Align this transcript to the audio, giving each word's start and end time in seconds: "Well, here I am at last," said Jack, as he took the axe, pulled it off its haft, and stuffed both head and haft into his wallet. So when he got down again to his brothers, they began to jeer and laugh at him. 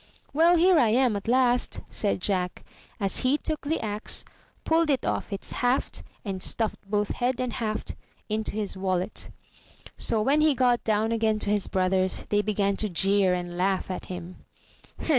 "Well, 0.33 0.55
here 0.57 0.79
I 0.79 0.89
am 0.89 1.15
at 1.15 1.27
last," 1.27 1.79
said 1.91 2.21
Jack, 2.21 2.63
as 2.99 3.19
he 3.19 3.37
took 3.37 3.61
the 3.61 3.79
axe, 3.85 4.25
pulled 4.65 4.89
it 4.89 5.05
off 5.05 5.31
its 5.31 5.51
haft, 5.51 6.01
and 6.25 6.41
stuffed 6.41 6.79
both 6.89 7.11
head 7.11 7.39
and 7.39 7.53
haft 7.53 7.93
into 8.27 8.53
his 8.53 8.75
wallet. 8.75 9.29
So 9.97 10.19
when 10.23 10.41
he 10.41 10.55
got 10.55 10.83
down 10.83 11.11
again 11.11 11.37
to 11.37 11.51
his 11.51 11.67
brothers, 11.67 12.25
they 12.29 12.41
began 12.41 12.77
to 12.77 12.89
jeer 12.89 13.35
and 13.35 13.55
laugh 13.55 13.91
at 13.91 14.05
him. 14.05 14.37